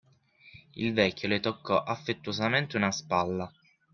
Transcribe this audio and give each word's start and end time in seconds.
Il 0.77 0.93
vecchio 0.93 1.27
le 1.27 1.39
toccò 1.39 1.83
affettuosamente 1.83 2.75
una 2.75 2.91
spalla. 2.91 3.51